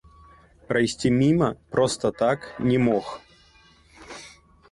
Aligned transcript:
Прайсці 0.69 1.11
міма, 1.17 1.49
проста 1.75 2.11
так, 2.23 2.47
не 2.71 2.77
мог! 2.87 3.05